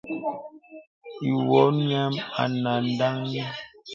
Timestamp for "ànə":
2.41-2.71